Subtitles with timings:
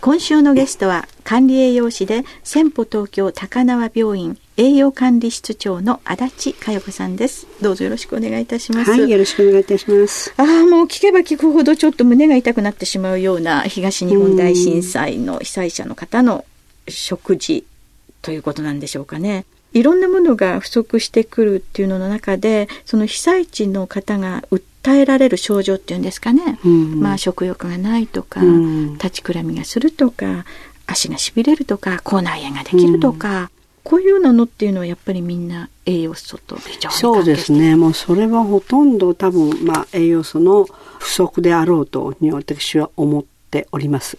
[0.00, 7.46] 今週のゲストは管理栄養士で先歩東京高輪病院栄養管理室長の足立佳代子さんです。
[7.60, 8.90] どうぞよろしくお願いいたします。
[8.90, 10.32] はいよろしくお願いいたします。
[10.36, 16.44] ああもう聞けば聞くほどちょっと胸が痛くなってしまうような東日本大震災の被災者の方の
[16.88, 17.66] 食事
[18.22, 19.44] ということなんでしょうかね。
[19.72, 24.60] いろんなものが不足してくるっていうのの中でその被災地の方が訴
[24.92, 30.44] えられる症状っていうんですかね、うん、まあ食欲がないとか、うん、立ちくらみがするとか
[30.86, 33.48] 足がしびれるとか口内炎ができるとか、うん、
[33.84, 37.76] こういうようなのっていうのはやっぱりみんな栄養素と非常にそうですね。
[37.76, 40.66] もうそれはほとんど多分、まあ、栄養素の
[40.98, 44.18] 不足であろうとに私は思っております。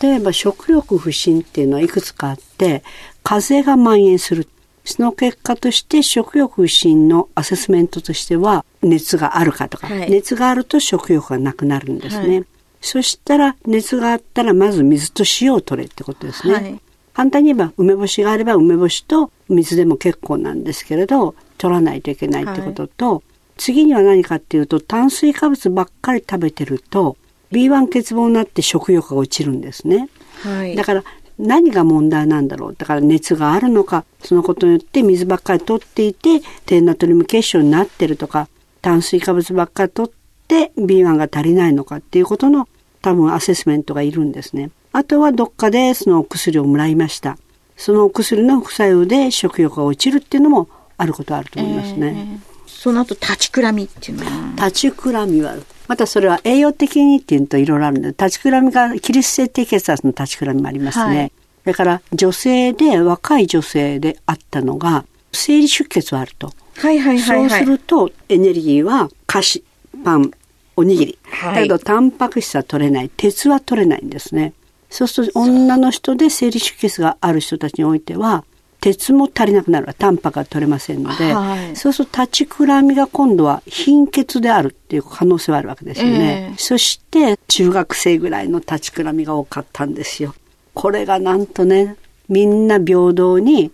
[0.00, 2.84] 例えば食欲不振っていうのはいくつかあって
[3.24, 4.46] 風邪が蔓延する
[4.84, 12.36] その結果として食欲不振のアセスメントとしては熱があるかとか、はい、熱があると食欲がなくなるんですね。
[12.36, 12.46] はい、
[12.80, 16.54] そしたら熱があったらまず水と塩を取れってことですね。
[16.54, 16.80] はい、
[17.14, 23.22] 簡単に言えば梅干しがあれば梅干しと水でも結構なんですけれど取らないといけないってことと、
[23.56, 27.16] 次には何かっていうと炭水化物ばっかり食べてると
[27.52, 30.08] B1 欠乏になって食欲が落ちるんですね。
[30.42, 31.04] はい、だから
[31.38, 38.48] 何が問題なんだろうだから熱があるのかそのことによって水ばっかり取っていて低ナトリウム結晶になってるとか
[38.80, 40.12] 炭水化物ばっかり取っ
[40.48, 42.68] て B1 が足りないのかっていうことの
[43.00, 44.70] 多分アセスメントがいるんですね。
[44.92, 47.38] あとはどっかでそのお薬をもらいました。
[47.76, 52.40] そのお薬の副作用で食欲が落ちるっていうのもあることあると思いますね。
[52.66, 54.52] えー、その後立ちくらみっていうのは？
[54.56, 55.56] 立ちくらみは
[55.88, 61.18] またそれは栄養的にっていうといろいろあるんで、立ちくらみが、起立性低血圧の立ちくらみもありますね。
[61.18, 61.32] はい、
[61.64, 66.52] だから女性で、若い女性であったのが、生理出血はあると。
[66.76, 69.64] はいはいはい、はい、そうすると、エネルギーは菓子、
[70.04, 70.30] パン、
[70.76, 71.18] おにぎり。
[71.24, 73.10] はい、だけど、タンパク質は取れない。
[73.14, 74.52] 鉄は取れないんですね。
[74.88, 78.44] そうすると、女の人で生理出血がある人たちにおいては、
[78.82, 86.48] 鉄も足りなくなるタンパクが取れませんので、はい、そうすると立ちくらみが今度は貧血であるっていう可能性はあるわけですよね。
[86.50, 90.34] えー、そして中学生ぐらいの立ちくらみが多かったんですよ。
[90.74, 91.94] これがなんとね、
[92.28, 93.70] みんな平等に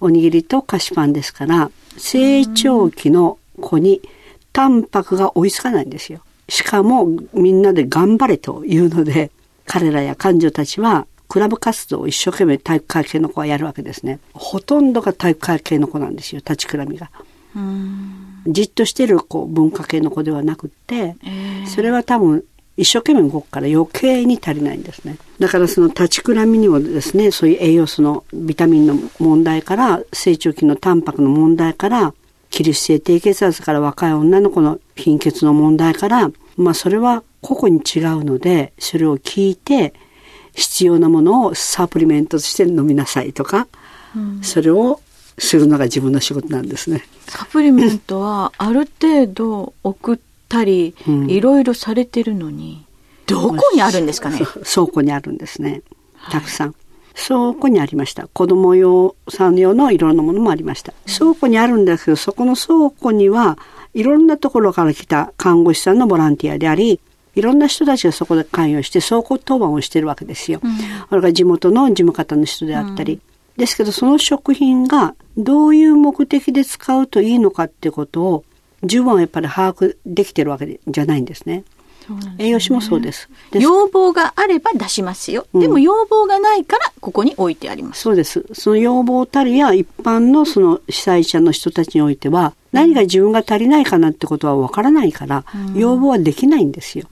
[0.00, 4.00] おにぎりと菓子パンですから、成長期の子に
[4.54, 6.20] タンパクが追いつかないんですよ。
[6.48, 9.30] しかもみんなで頑張れというので、
[9.66, 14.18] 彼らや彼女たちはクラブ活動を一生懸命体育会系の子はやるわけですね。
[14.32, 17.10] ほとんどが体育会系の子なんですよ、立ちくらみが。
[18.46, 22.44] じっとしてるこう文化系の子ではなくって、えー、それは多分
[22.78, 25.18] 一生懸命動くから余計に足りないんですね。
[25.40, 32.14] だからその立ちくらみにもですね、そういう栄養素のビタミンの問題から、成長期のタンパクの問題から、
[32.50, 39.92] 起立性低血圧から若い女の子の貧血の問題から、まあそれは個々に違うので、それを聞いて、
[40.58, 43.68] 必要なものをサプリメントとして飲みなさいとか、
[44.16, 45.00] うん、それを
[45.38, 47.04] するのが自分の仕事なんですね。
[47.28, 50.94] サプリメントはある程度送ったり、
[51.28, 52.84] いろいろされてるのに、
[53.26, 54.40] どこにあるんですかね？
[54.64, 55.82] 倉庫にあるんですね。
[56.30, 56.68] たくさん。
[56.68, 56.76] はい
[57.20, 58.28] 倉庫にありました。
[58.28, 60.92] 子供用、さん用のいろんなものもありました。
[61.18, 63.58] 倉庫にあるんですけど、そこの倉庫には、
[63.92, 67.00] いろんなところから来た看護師さんのボランティアであり、
[67.38, 70.60] いろんな人たちがそこで関与して倉庫当番をしてるわけですよ。
[70.60, 70.76] うん、
[71.08, 73.14] それから地元の事務方の人であったり。
[73.14, 73.20] うん、
[73.56, 78.44] ですけど、その食品がどういう目的で使うといいのかっていうことを
[78.82, 81.62] 十分やっぱり把握できてるわけじゃないんですね。
[82.14, 83.28] ね、栄養士もそうです。
[83.52, 85.46] 要望があれば出しますよ。
[85.54, 88.02] でも要望がないからここに置いてあります。
[88.02, 88.44] そうです。
[88.52, 95.44] その要望たるや一般のその被災者の人たちにおいては、何が自分が足りないかなってことはわからないから、
[95.74, 97.06] 要望はできないんですよ。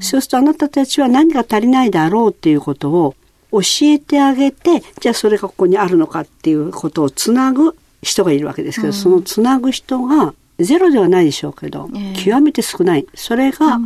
[0.00, 3.14] そうするとあなたたちは何が足りないだろうっていうことを
[3.52, 11.88] 教えてあげて、じゃあそれがここにあるのかっていうことをつなぐ人がいるわけですけど、そのつなぐ人がゼロではないでしょうけど、
[12.24, 13.06] 極めて少ない。
[13.14, 13.78] それが、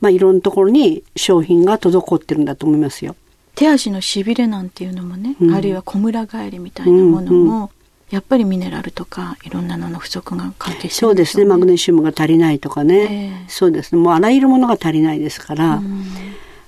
[0.00, 3.16] まあ、いろんなところに商品が滞ってるんだと思いますよ。
[3.54, 7.68] 手足のしびれなんていうのもね、うん、あるいは小村帰りみたいなものも、うんうん、
[8.10, 11.44] やっぱりミネラルとかいろんなのの不足が関係してる、ね、そうですね。
[11.44, 14.00] マグネシウムが足りないとかね、えー、そうですね。
[14.00, 15.82] もうあらゆるものが足りないですから、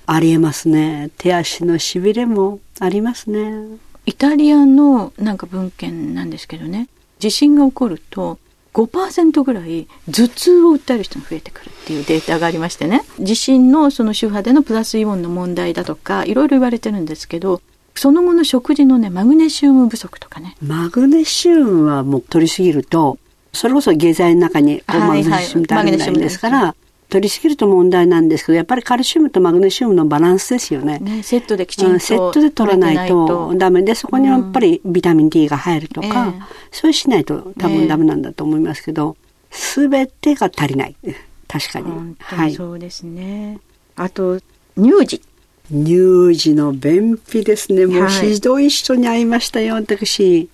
[0.05, 1.09] ありえますね。
[1.17, 3.79] 手足のしびれもありますね。
[4.05, 6.89] イタリアのなんか文献なんですけどね、
[7.19, 8.37] 地震が起こると
[8.73, 13.03] 5%ぐらい頭痛を訴える人が増えてくるっていうデータがありましてね。
[13.19, 17.61] 地震のその周波でのプラスイオンの問題だとかいろいろ言われてるんですけど
[17.95, 20.55] その後の食事のねマグネシウム不足とかね。
[20.61, 23.19] マグネシウムはもう取りすぎると
[23.53, 26.75] それこそ下剤の中にマグネシウムってあるんですから、
[27.13, 30.97] 取りすぎると問題なんですけど、やっぱりカルシウムとマグネシウムのバランスですよね。
[30.97, 39.15] ねセットできちんと、うん、セットで取らないとダメで、そこにやっぱりビタミン D が入るとか、うん、そうしないと多分ダメなんだと思いますけど、
[39.51, 40.95] す、べ、てが足りない。
[41.47, 41.85] 確かに。
[41.85, 43.59] 本当にそうですね。
[43.95, 44.39] はい、あと、
[44.75, 45.21] 乳児。
[45.69, 47.85] 乳児の便秘ですね。
[47.85, 50.49] もうひどい人に会いましたよ、私。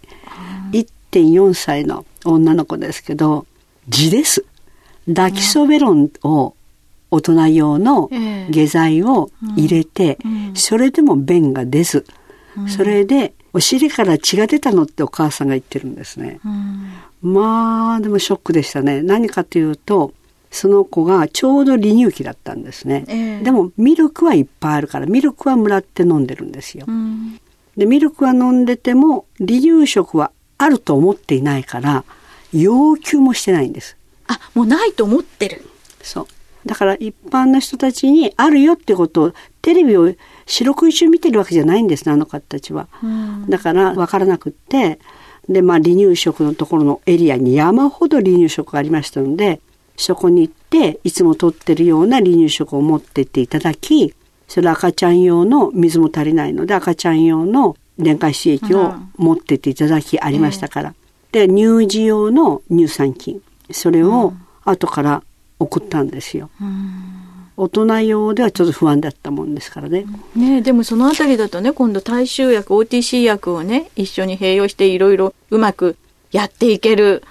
[0.73, 3.45] 1.4歳の女の子ですけど、
[3.89, 4.43] 痔です。
[5.09, 6.55] ダキソベロンを
[7.11, 8.09] 大人用の
[8.49, 10.17] 下剤を入れて、
[10.53, 12.05] それでも便が出ず、
[12.67, 16.39] それでお尻から血が出たのってお母さんが言ってるんですね。
[17.21, 19.01] まあ、でもショックでしたね。
[19.01, 20.13] 何かというと、
[20.51, 23.05] その子がちょうど離乳期だったんですね。
[23.07, 26.85] えー、でもミルクはいっぱいあるから、ミルクはもらって飲んでるんですよ。
[27.77, 32.03] で、ミルクは飲んでても、離乳食はあると思っていないから、
[32.51, 33.95] 要求もしてないんです。
[34.29, 35.65] あ、もうないと思ってる。
[36.01, 36.27] そう。
[36.65, 40.13] だから一般の人たちにあるよってことをテレビを
[40.45, 42.87] 四六時中見てるわけじゃないんですね、あの方たちは。
[43.47, 44.99] だから分からなくって、
[45.47, 49.61] で、まあ離乳食のところのエリアに山ほど離乳食がありましたので、
[49.97, 54.13] そこに行って、いつも取ってるような離乳食を持ってっていただき、
[54.47, 60.93] それ赤ちゃん用の水も足りないので、赤ちゃん用の電解質液を持ってっていただきありましたから。
[61.31, 63.41] で、乳児用の乳酸菌。
[63.71, 64.33] それを
[64.65, 65.23] 後から
[65.59, 66.49] 送ったんですよ。
[67.57, 70.05] 大人用ではちょっと不安だったもんですからね。
[70.35, 75.97] ねでもそのあたりだとね、今度大衆薬、OTC 薬をね、一緒に併用していろいろうまく
[76.31, 77.23] やっていける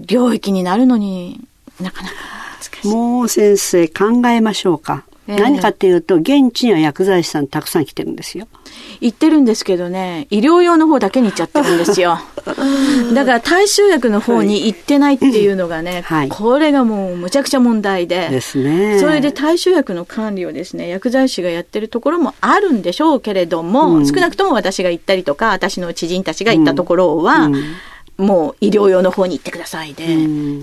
[0.00, 1.40] 領域になるのに
[1.80, 2.14] なかなか
[2.58, 2.88] 難しい。
[2.88, 5.04] もう先生考えましょうか。
[5.26, 8.46] 何かっていうと、現地には薬剤師さんたくさん来てるんですよ。
[9.00, 12.18] 行ってるんですけどね、医療用の方だけに行っちゃってるんですよ。
[13.14, 18.28] だから大衆薬の方に行ってないっていうのがね、はい、これがもうむちゃくちゃ問題で。
[18.30, 18.98] ですね。
[19.00, 27.64] それで大衆薬の管理をですね、薬剤師がやってるところもあるんでしょうけれども、うん、少なくとも私が行ったりとか、私の知人たちが行ったところは、うんうん
[28.18, 30.06] もう医療用の方に行ってくださいで、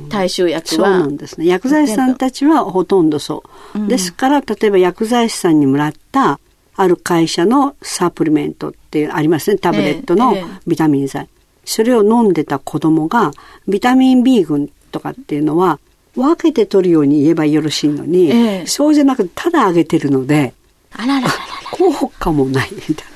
[0.10, 0.88] 大衆薬は。
[0.88, 1.46] そうなんですね。
[1.46, 3.44] 薬剤師さんたちはほとんどそ
[3.76, 3.80] う。
[3.80, 6.40] うん、ですから、例えば薬剤師さんにもらった
[6.76, 9.58] ある会社のサプリメントってありますね。
[9.58, 10.36] タブレットの
[10.66, 11.30] ビタミン剤。
[11.66, 13.32] それを飲んでた子供が、
[13.68, 15.80] ビタミン B 群とかっていうのは、
[16.16, 20.54] 分けて取るように言えばよろしいのに、ええ、そうじゃなくてただあげてるので、
[20.92, 21.34] あらららら
[21.72, 23.13] 効果もないみたいな。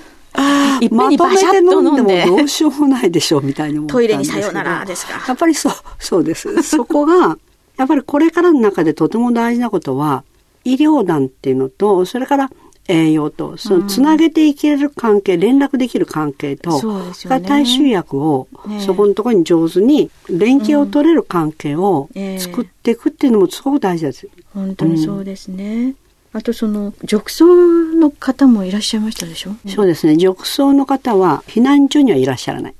[0.92, 4.20] まとめて飲んでもどうしようもないでしょうみたいに思ったんですけど。
[4.20, 5.24] トイレにさよならですか。
[5.28, 6.62] やっぱりそう、そうです。
[6.64, 7.38] そこが、
[7.78, 10.24] やっぱりこれからの中でとても大事なことは、
[10.64, 12.52] 医療団っていうのと、それから
[12.88, 18.48] 栄養と、そのつなげていける関係、うん、連絡できる関係と、そね、大衆薬を、
[18.80, 24.28] そこのところに上手に連携を取れる関係を作っていくっていうのもすごく大事です。
[24.54, 25.96] 本当にそうですね。
[26.38, 29.56] あとその褥瘡の方もいらっしゃいましたでしょ？
[29.68, 30.14] そうですね。
[30.14, 32.76] 褥瘡の方は避難所にはいらっしゃらない。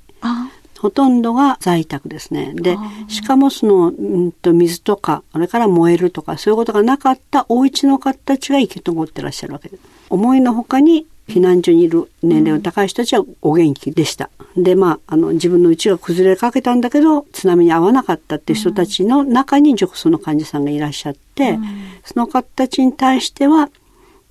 [0.78, 2.54] ほとんどが在宅ですね。
[2.54, 2.78] で
[3.08, 3.92] しかもその、う
[4.28, 9.78] んと、水とかあれから燃えるとかそういうことがなかったお家の方たちが生き残ってらっしゃるわけで。
[9.78, 14.30] す思いのほかに避難所にいる年齢の高い人たちはお元気でした。
[14.56, 21.66] で、まあ、あの、自分の家が崩れかけたんだけど、津波に遭わなかったっていう人たちの中に褥瘡の患者さんがいらっしゃって、うん、
[22.04, 23.70] その方たちに対しては、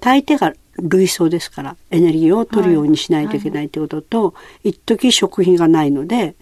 [0.01, 6.35] 大抵が類想ですから、エネルギーを取るようにしないといけないということと、はいはい、一時食品がないので、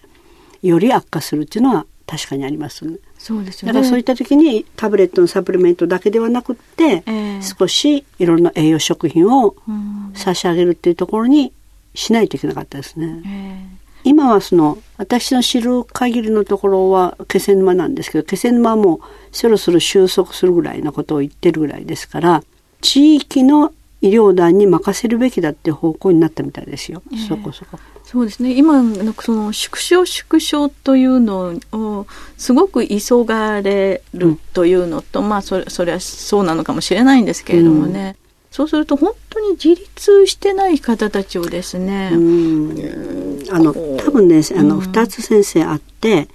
[0.62, 2.98] より悪化するっていうのは確かにありますね。
[3.24, 3.72] そうですよね。
[3.72, 9.56] だからそういった時にタブレットのサプリメントだけではなくって、えー、少しいろんな栄養食品を
[10.12, 11.50] 差し上げるっていうところに
[11.94, 13.22] しないといけなかったですね。
[13.24, 19.00] えー今はその私の知る限りのところは気仙沼なんですけど気仙沼も
[19.32, 22.44] そろそろ収束するぐらいのことを言ってるぐらいですから
[22.82, 23.72] 地域の
[24.04, 27.78] 医療団に任せるべきだっていう方向になったみたいですよ、えー、そこそこ。
[28.04, 28.52] そうですね。
[28.54, 32.06] 今のその縮小縮小というのを
[32.36, 38.16] すごく急がれるというのと、うん、まあそれそれはそうなのかもしれないんですけれどもね、うん、
[38.50, 46.28] そうすると本当に自立してない方たちをですね、うん、あの多分ねあの2つ先生あって、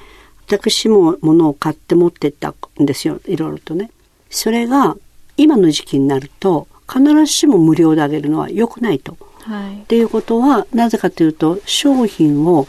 [0.48, 3.22] 私も物を買って持ってったんですよ。
[3.28, 3.92] いろいろとね。
[4.32, 4.98] それが
[5.38, 9.18] 今の時期になると必ずしも無料であげるのは良くないと。
[9.44, 12.68] はい、っていうことはなぜかというと商品を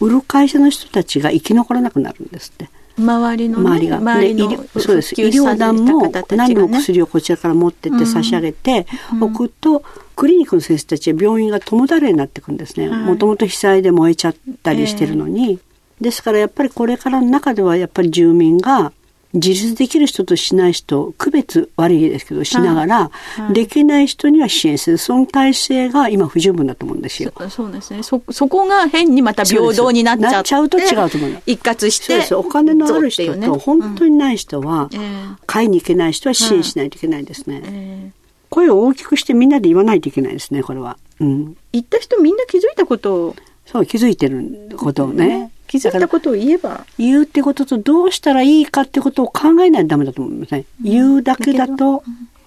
[0.00, 2.68] 売る会社の人たちが生き残らなくなるんですって。
[2.98, 3.96] 周りの、ね、周りが。
[3.98, 5.14] 周りのそうです。
[5.20, 8.86] 医療団も何の薬をこちらから持ってって差し上げて
[9.20, 9.82] おくと、
[10.16, 12.88] クリニックの先生たちは病院が共だれになっていくんですね。
[12.88, 15.58] もともと被災で燃えちゃったりしてるのに、えー、
[16.00, 18.92] ですからやっぱりこれからの中ではやっぱり住民が
[19.32, 23.10] 自立できる人としない人区別悪いですけどしながら、
[23.52, 27.32] できない人には支援するその体制が今不十分だと思うんですよ。
[27.48, 37.62] そうですねそそこが変にまた平等になっちゃっちゃうと違うと思う一括してお金のある人と本当にない人は、うん、買いに行けない人は支援しないといけないですね。
[37.64, 38.20] えー
[38.50, 40.98] 声を大きくしてみんなで言わないといけないですねこれは。
[41.20, 45.28] うん、言った人みんな気づいたことをそう気づいてることをね。
[45.28, 46.84] ね気づいたことを言えば。
[46.98, 50.64] 言うってこととどうしたらいいかってことを考えないとダメだと思いますね。
[50.82, 52.02] 言うだけだと、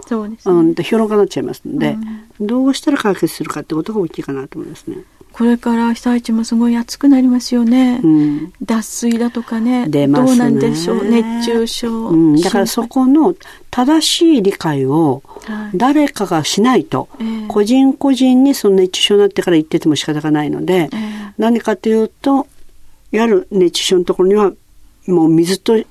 [0.06, 1.96] そうです、ね、うん、評論家になっちゃいますので、
[2.40, 4.98] うん、どうしたら解決するかってことが大きいかなと思いますね。
[5.32, 8.00] これから被災地もすごい暑くなりますよね。
[8.04, 9.88] うん、脱水だとかね。
[9.88, 10.08] ね。
[10.08, 11.06] どうなんでしょう？
[11.06, 12.10] 熱中症。
[12.10, 13.34] うん、だからそこの
[13.72, 15.24] 正しい理解を
[15.74, 22.46] 誰かがしないと、はい、個人個人にその熱中症になってから言ってても仕方がないので、えー、何かというと、
[23.14, 24.52] やる熱中症のところには
[25.08, 25.82] もう水と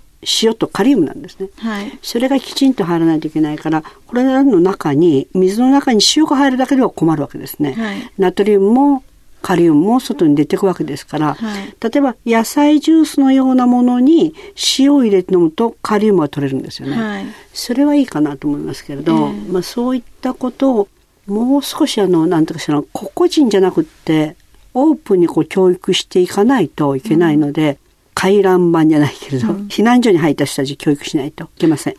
[0.42, 9.04] 塩とカリウムなんですね、はい、それがきちんと入らないといけないからこれらの中に水の中に塩が入るだけでは困るわけですね、はい、ナトリウムも
[9.40, 14.34] カリウムも外に出ていくわけですから、はい、例えば野菜ジュースのようなものに
[14.78, 20.88] 塩を入れて飲むとカリウムが取れるんですよね、はい、それはいいかなと思いますけれど、えー、まあ、そういったことを
[21.26, 24.36] もう少しあの何ていうかしら個々人じゃなくって
[24.74, 27.78] オープンにこう教育していかないといけないので、うん、
[28.14, 31.94] 回覧板じゃないけれど、うん、避難所に入った人たち教育しないといけません。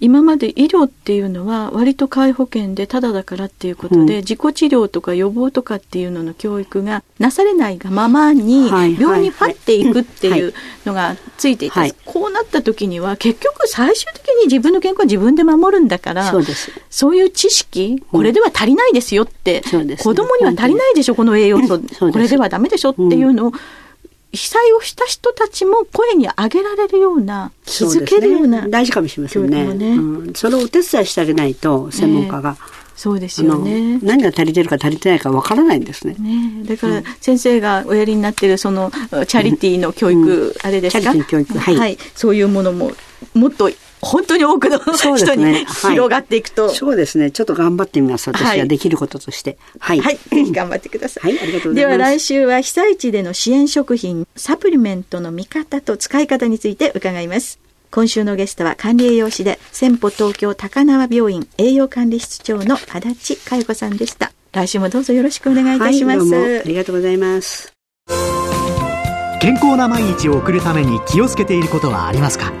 [0.00, 10.54] 今まで医療っていうのは割と皆保険でタダだからっていうことで、うん、自己治療とか予防とかっていうのの教育がなされないがままに病院に張っていくっていう
[10.86, 16.32] のがついていて、こうなった時には結局最終的に自分の健康は自分で守るんだから
[16.90, 21.78] そういう知識これでは足りないですよって、うん、子供には足りないでしょこの栄養素。
[22.12, 23.52] これではダメでしょっていうのを、
[24.32, 29.88] 被災をした人たちも声に上げられるような気づけるような、ね、大事かもしれませんね、ね。
[29.96, 33.98] うん、それをお手伝いしてあげないと専門家が、えー、そうですよね。
[34.02, 36.14] 何が足りてるか足りてないかわからないんですね。
[36.18, 42.92] ねだから先生がおやりになってるそのチャリティーの教育、うん、あれですか、チャリティー教育、はい、はい、そういうものも
[43.32, 43.70] もっと
[44.00, 44.78] 本当に多くの
[45.16, 47.30] 人に、ね、広がっていくと、はい、そうですね。
[47.30, 48.28] ちょっと頑張ってみます。
[48.30, 49.58] 私ができることとして。
[49.78, 51.96] はい、はい、ぜ ひ頑張ってください、はい、ありがとうございます。
[51.98, 57.58] では来週は被災地での支援食品サプリメントの見方と使い方について伺います。
[57.90, 64.32] 今週のゲストは管理栄養士で先歩東京高輪病院栄養管理室長の足立佳代子さんでした。
[64.52, 67.72] 来週もどうぞよろしくお願いいたします、はい、ありがとうございます。
[69.40, 72.52] 健康な毎日を送るために気をつけていることはありますか？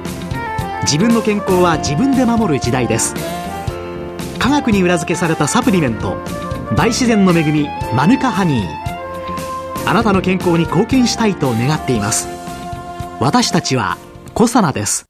[0.90, 3.14] 自分の健康は自分で守る時代です。
[4.38, 6.16] 科学に裏付けされたサプリメント
[6.74, 8.66] 大自然の恵みマヌカハニー。
[9.86, 12.26] あなたの健康に貢献したいと願っています。
[13.20, 13.98] 私たちは
[14.32, 15.04] コサナです。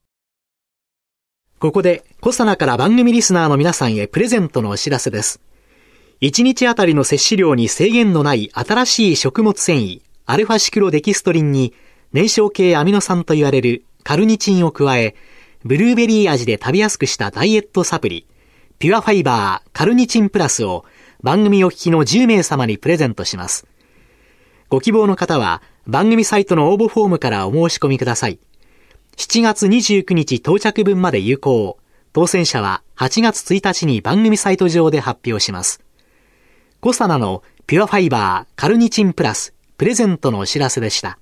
[1.60, 5.40] ここでコサナから番組リスナーの皆さんへプレゼントのお知らせです。
[6.22, 11.72] 1日あたりの摂取量に制限のない新しい食物繊維アルファシクロデキストリンに
[12.12, 15.14] 燃焼系アミノ酸と言われるカルニチンを加え
[15.64, 18.26] ブルーベリー味で食べやすくしたダイエットサプリ、
[18.78, 20.84] ピュアファイバーカルニチンプラスを
[21.22, 23.66] 番組お聞きの10名様にプレゼントします。
[24.68, 28.38] ご希望の方は番組サイトの応募フォームからお申し込みください。
[29.16, 31.78] 7月29日到着分まで有効。
[32.12, 35.80] 当選者は8月1日に番組サイト上で発表します。
[36.80, 41.18] コサナのピュアファイバーカルニチンプラスプレゼントのお知らせでした。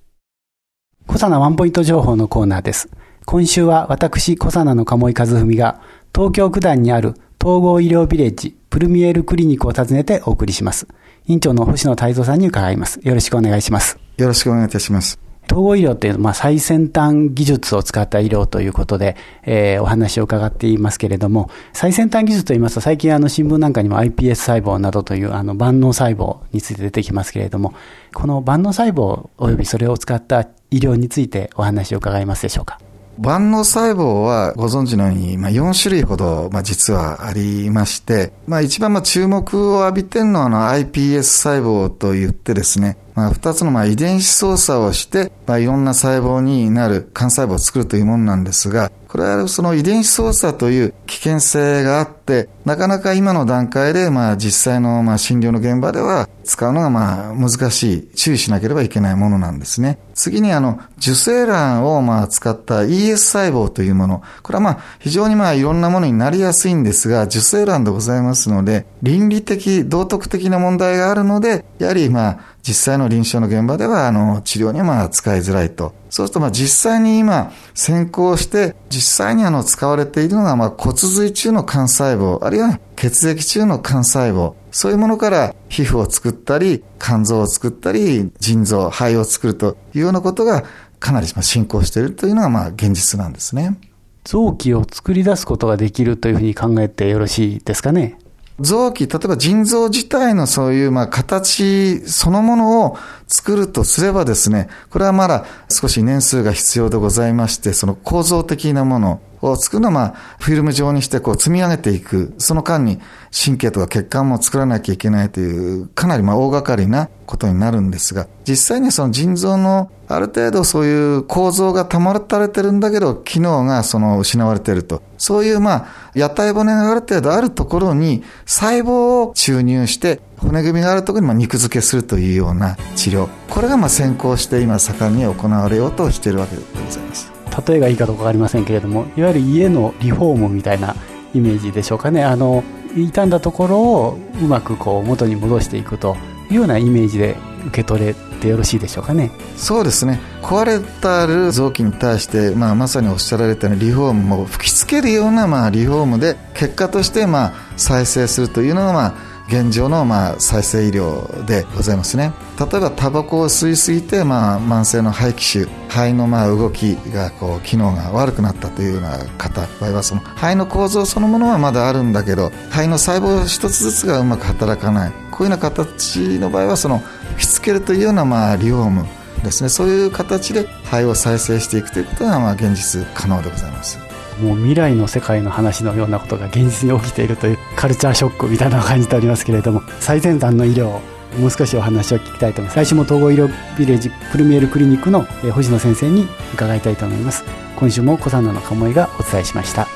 [1.06, 2.90] コサナワンポイント情報のコーナーです。
[3.26, 5.80] 今週は私、小佐奈の鴨井和文が、
[6.14, 10.86] 東京九段にある統合医療ビレッジプルミエルクリニックを訪ねてお送りします。
[11.26, 13.00] 院長の星野泰造さんに伺います。
[13.02, 13.98] よろしくお願いします。
[14.16, 15.18] よろしくお願いいたします。
[15.50, 27.74] 統合医療っていうのは、まあ、最先端技術を使った医療ということで、えー、お話を伺っていますけれども、最先端技術といいますと、最近あの新聞なんかにも iPS 細胞などというあの万能細胞について出てきますけれども、
[28.14, 32.78] この万能細胞及びそれを使った医療についてお話を伺えますでしょうか。
[33.18, 59.98] 万能細胞はご存知のように、まあ、4種類ほど、まあ、実はありまして、まあ、一番まあ注目を浴びてるのはあの iPS 細胞といってですね、まあ、2つのまあ遺伝子操作をして、まあ、いろんな細胞になる幹細胞を作るというものなんですが、これはその遺伝子操作という危険性があって、なかなか今の段階で、まあ実際のまあ診療の現場では使うのがまあ難しい、注意しなければいけないものなんですね。
[60.12, 64.22] 次にあの、受精卵をまあ使った ES 細胞というもの。
[64.42, 75.94] これはまあ非常にまあいろんなものになりやすいんですが、受精卵でございますので、倫理的、道徳的な問題があるので、やはりまあ実際の臨床の現場ではあの治療には使いづらいと。
[76.10, 90.64] そうするとまあ実際に今先行して実際にあの使われているのがまあ骨髄中の幹細胞、あるいは血液中の幹細胞、そういうものから皮膚を作ったり、肝臓を作ったり、腎臓、肺を作るというようなことが
[90.98, 93.78] かなり進行しているというのがまあ現実なんですね。
[94.24, 98.18] 臓器を作り出すことができるというふうに考えてよろしいですかね。
[98.60, 113.00] 臓器、例えば腎臓自体のそういうまあ形そのものを作るとすればですね、これはまだ少し年数が必要でございまして、その構造的なものを作るのはまフィルム状にしてこう積み上げていく、その間に
[113.32, 125.02] 神経とか血管も作らなきゃいけないという、かなりまあ大掛かりなことになるんですが、実際にその腎臓のある程度そういう構造が保たれてるんだけど、機能がその失われてると。
[125.18, 133.28] そういうまあ、屋台骨がある程度あるところに細胞を注入して、骨組みがあるところにまあ肉付けするというような治療。
[133.50, 137.35] これがまあ先行して今盛んに行われようとしているわけでございます。
[137.66, 140.94] 例えがいいかどうか分かりませんけれども、いわゆる家のリフォームみたいな
[141.34, 142.24] イメージでしょうかね。
[142.24, 146.16] あの、傷んだところをうまくこう元に戻していくと
[146.50, 147.36] いうようなイメージで
[147.66, 149.30] 受け取れてよろしいでしょうかね。
[149.56, 150.20] そうですね。
[150.42, 159.14] 壊れたる臓器に対して、まあ、まさにおっしゃられたようにリフォームも吹き付けるような、まあ、リフォームで結果として、まあ、再生するというのが、まあ、
[159.48, 162.32] 現状のまあ再生医療でございますね。
[162.58, 175.12] 例えばタバコを吸いすぎてまあ慢性の肺気腫肺のまあ動きがこう機能が悪くなったというような方場合はその肺の構造そのものはまだあるんだけど肺の細胞一つずつがうまく働かない。
[175.30, 177.02] こういうような形の場合はその
[177.38, 179.06] しつけるというようなまあリフォーム
[179.44, 179.68] ですね。
[179.68, 184.05] そういう形で肺を再生していくということがまあ現実可能でございます。
[184.40, 191.00] もう未来の世界の話のようなことが現実に起きているというカルチャーショックみたいなのを感じておりますけれども最先端の医療
[191.38, 195.22] もう少しお話を聞きたいと思います来週も統合医療ビレッジプルミエルクリニックの
[195.52, 197.44] 星野先生に伺いたいと思います
[197.76, 199.86] 今週も小佐野の鴨居がお伝えしました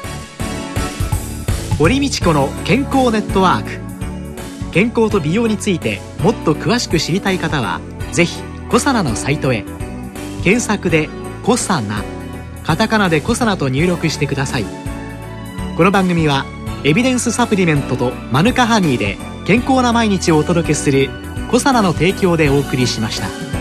[1.79, 3.91] 堀道子の健康ネットワーク
[4.71, 7.81] 健康と美容についてもっと詳しく知りたい方は
[8.13, 9.65] ぜひコサナのサイトへ
[10.45, 11.09] 検索で
[11.43, 12.05] 「コサナ」
[12.71, 14.65] カタカナでコサナと入力してください
[15.77, 16.45] この番組は
[16.85, 21.11] エビデンスサプリメントとマヌカハニーで健康な毎日をお届けする
[21.51, 23.60] コサナの提供でお送りしました。